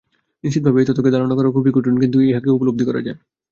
[0.43, 3.17] নিশ্চিতভাবে এই তত্ত্বকে ধারণা করা খুবই কঠিন, কিন্তু ইহাকে উপলব্ধি করা যায়।